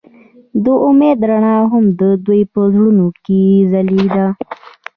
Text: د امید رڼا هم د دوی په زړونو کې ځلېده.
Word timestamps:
د 0.63 0.65
امید 0.87 1.19
رڼا 1.29 1.57
هم 1.71 1.85
د 1.99 2.01
دوی 2.25 2.41
په 2.53 2.59
زړونو 2.73 3.05
کې 3.23 3.39
ځلېده. 3.71 4.27